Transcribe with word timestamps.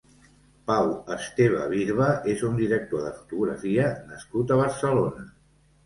Pau 0.71 0.87
Esteve 1.15 1.67
Birba 1.75 2.09
és 2.33 2.43
un 2.49 2.57
director 2.63 3.07
de 3.07 3.13
fotografia 3.21 3.89
nascut 4.13 4.59
a 4.59 4.63
Barcelona. 4.67 5.33